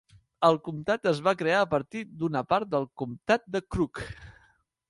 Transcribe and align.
El 0.47 0.55
comptat 0.67 1.05
es 1.11 1.19
va 1.27 1.33
crear 1.43 1.59
a 1.65 1.69
partir 1.75 2.03
d'una 2.23 2.43
part 2.55 2.73
del 2.75 2.91
comptat 3.03 3.47
de 3.57 3.63
Crook. 3.77 4.07